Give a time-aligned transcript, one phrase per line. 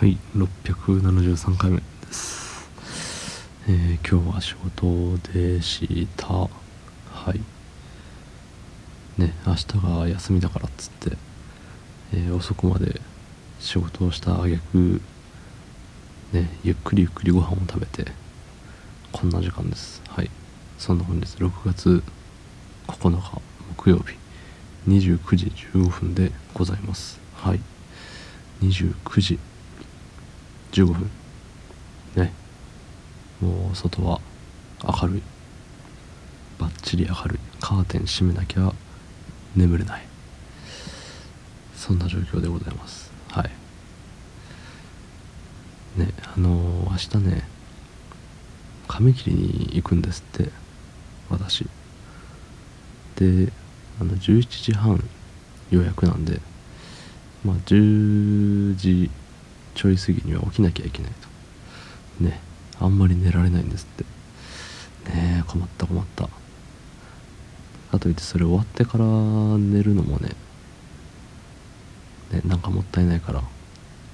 [0.00, 2.70] はい673回目です。
[3.68, 6.26] えー、今日は仕事でした。
[6.32, 6.48] は
[7.34, 7.40] い。
[9.20, 11.18] ね明日が休みだからっつって、
[12.14, 12.98] えー、遅くまで
[13.58, 15.02] 仕事をした挙句
[16.32, 18.10] ねゆっくりゆっくりご飯を食べて
[19.12, 20.00] こんな時間です。
[20.08, 20.30] はい。
[20.78, 22.02] そんな本日6月
[22.86, 23.42] 9日
[23.76, 24.16] 木曜日
[24.88, 27.20] 29時15分でございます。
[27.34, 27.60] はい。
[28.62, 29.38] 29時
[30.72, 31.10] 15分。
[32.16, 32.32] ね。
[33.40, 34.20] もう外は
[35.02, 35.22] 明るい。
[36.58, 37.38] バッチリ明るい。
[37.60, 38.72] カーテン閉めなきゃ
[39.56, 40.06] 眠れない。
[41.74, 43.10] そんな状況でございます。
[43.30, 43.50] はい。
[45.98, 47.42] ねあのー、明日ね
[48.86, 50.50] 髪切りに行くんですって。
[51.30, 51.66] 私。
[53.16, 53.52] で
[54.00, 55.02] あの11時半
[55.70, 56.40] 予約なんで
[57.44, 59.10] まあ10時
[59.74, 61.12] ちょい過ぎには起きなきゃいけない
[62.18, 62.24] と。
[62.24, 62.40] ね
[62.78, 64.04] あんまり寝られないんですって。
[65.10, 66.28] ねえ困った困った。
[67.90, 70.30] かといってそれ終わってから寝るのもね
[72.32, 73.42] ねなんかもったいないから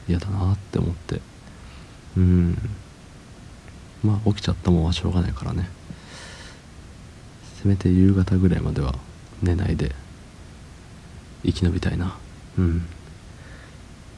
[0.09, 1.21] 嫌だなって思って。
[2.17, 2.59] うん。
[4.03, 5.69] まあ起きちゃったもんはしょうがないからね。
[7.63, 8.95] せめて夕方ぐらいまでは
[9.43, 9.95] 寝ないで
[11.45, 12.17] 生き延びたいな。
[12.59, 12.87] うん。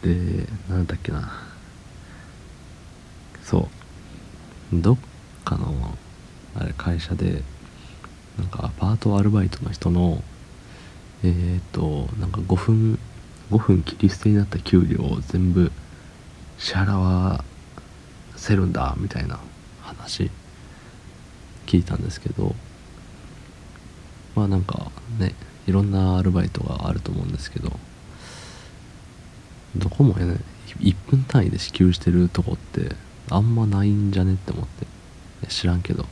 [0.03, 1.33] でなんだっけな。
[3.43, 3.69] そ
[4.73, 4.81] う。
[4.81, 4.99] どっ
[5.45, 5.97] かの
[6.55, 7.43] あれ会社で
[8.39, 10.23] なんかアパートアルバイトの人の
[11.25, 12.99] えっ、ー、となんか5分
[13.51, 15.73] 5分切り捨てになった給料を全部
[16.59, 17.45] 支払わ
[18.37, 19.41] せるんだみたいな
[19.81, 20.31] 話
[21.67, 22.55] 聞いたんですけど
[24.35, 25.35] まあなんかね
[25.67, 27.73] いろんなアルバイトがあると思うんですけど
[29.77, 30.38] どこもね
[30.80, 32.94] 1分単位で支給してるとこって
[33.30, 34.86] あんまないんじゃねって思って。
[35.48, 36.05] 知らんけど。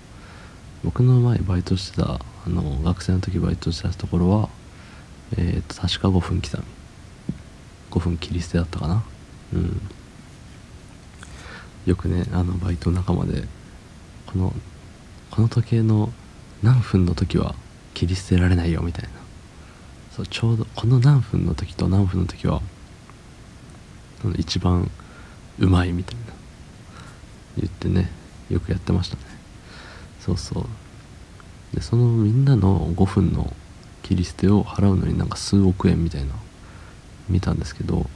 [0.85, 4.49] 僕の前バイトしてたあの学生の時バイトしてたところは
[5.37, 6.65] えっ、と確か5分刻み。
[7.91, 9.05] 5分切り捨てだったかな。
[9.55, 9.81] うん。
[11.87, 13.45] よくねあのバイト仲間で
[14.27, 14.53] この
[15.31, 16.13] この時計の
[16.63, 17.55] 何分の時は
[17.95, 19.11] 切り捨てられないよみたいな。
[20.11, 22.63] そうちょうどこの何分の時と何分の時は
[24.37, 24.91] 一番
[25.59, 26.21] うまいみたいな。
[27.59, 28.11] 言ってね
[28.51, 29.23] よくやってましたね。
[30.21, 30.67] そうそう。
[31.75, 33.53] でそのみんなの5分の
[34.03, 36.35] 切り捨てを払うのになんか数億円みたいな
[37.29, 38.07] 見たんですけど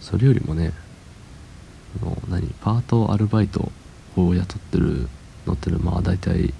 [0.00, 0.72] それよりもね
[2.02, 3.72] の何パートアルバイト
[4.16, 5.08] を雇ってる
[5.46, 6.52] 乗ってるまあ大体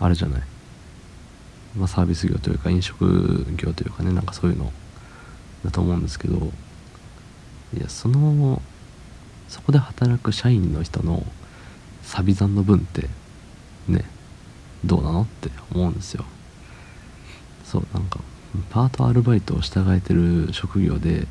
[0.00, 0.42] あるじゃない、
[1.76, 4.72] まあ、サービス業というか飲食業というかねなんかそういうの
[5.64, 6.50] だと思うんですけど
[7.76, 8.62] いやその
[9.48, 11.24] そこで働く社員の人の
[12.02, 13.08] サビ残の分って
[13.88, 14.04] ね
[14.84, 16.24] どうなのって思うんですよ。
[17.64, 18.20] そうなんか
[18.70, 21.26] パートアルバイトを従えてる職業で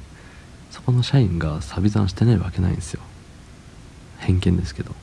[0.70, 3.02] そこの社員がサビ残してないわけないんですよ。
[4.19, 4.94] 偏見ですけど。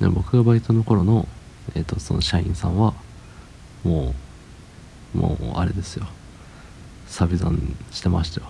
[0.00, 1.26] で僕がバイトの頃の,、
[1.74, 2.94] えーと、その社員さんは
[3.82, 4.14] も
[5.14, 6.06] うもうあれですよ。
[7.06, 7.56] サビ残
[7.92, 8.48] してましたよ。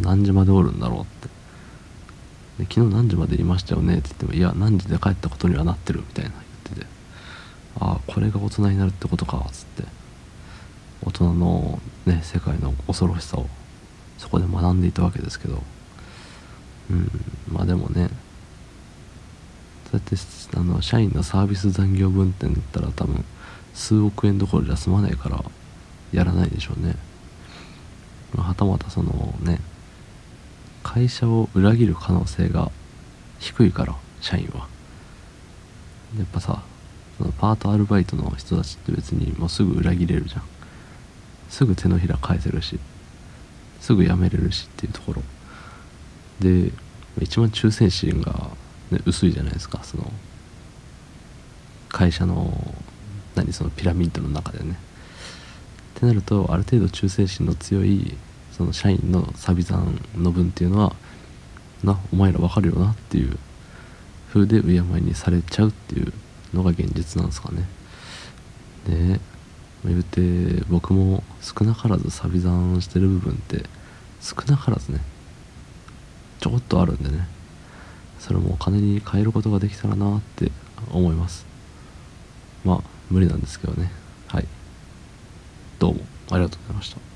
[0.00, 1.28] 何時までおるんだろうって。
[2.58, 6.86] で昨日何時までいましたよねって言ってもいや何時で帰ったことにはなってるみたいな言ってて。
[7.80, 9.84] ああこれが大人になるってことかっつって。
[11.04, 13.46] 大人のね世界の恐ろしさを
[14.18, 15.62] そこで学んでいたわけですけど。
[16.90, 17.10] うん
[17.48, 18.08] まあでもね。
[19.90, 20.16] そうやって
[20.56, 23.24] あの社員のサービス残業分って言ったら多分
[23.74, 25.44] 数億円どころじゃ済まないから
[26.12, 26.96] やらないでしょうね。
[28.36, 29.60] はたまたそのね
[30.84, 32.70] 会社を裏切る可能性が
[33.40, 34.68] 低いから社員は。
[36.16, 36.62] やっぱさ
[37.18, 40.42] そのパートアルバイトの人たちって別にもうすぐ裏切れるじゃん。
[41.48, 42.78] すぐ手のひら返せるし
[43.80, 45.22] すぐ辞めれるしっていうところ。
[46.40, 46.70] で
[47.20, 48.50] 一番忠誠心が、
[48.90, 50.12] ね、薄いじゃないですかその
[51.88, 52.74] 会社の
[53.34, 54.76] 何そのピラミッドの中でね。
[55.96, 58.16] ってなるとある程度忠誠心の強い
[58.56, 60.94] その社員のサビ残の分っていうのは
[61.82, 63.36] なお前ら分かるよなっていう
[64.32, 66.12] 風で敬いにされちゃうっていう
[66.54, 67.66] のが現実なんですかね。
[68.86, 69.20] で
[69.84, 73.64] 言うて僕も少なからずサビ残してる部分って
[74.20, 75.00] 少なからずね
[76.40, 77.26] ちょこっとあるんでね
[78.18, 80.50] それもお金に変えることができたらなって
[80.92, 81.44] 思います。
[82.64, 82.80] まあ
[83.10, 83.90] 無理なんですけどね。
[84.28, 84.46] はい。
[85.78, 87.13] どうもありがとうございました。